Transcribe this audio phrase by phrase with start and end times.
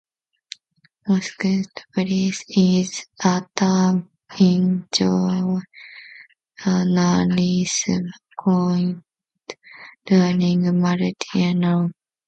[1.07, 5.67] "Mosquito Press" is a term in journalism
[8.39, 9.03] coined
[10.07, 11.87] during Martial Law.